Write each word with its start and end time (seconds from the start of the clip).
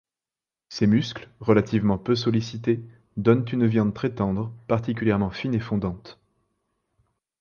Ces 0.69 0.87
muscles, 0.87 1.29
relativement 1.39 1.99
peu 1.99 2.15
sollicités, 2.15 2.83
donnent 3.17 3.45
une 3.51 3.67
viande 3.67 3.93
très 3.93 4.11
tendre, 4.15 4.51
particulièrement 4.67 5.29
fine 5.29 5.53
et 5.53 5.59
fondante. 5.59 6.19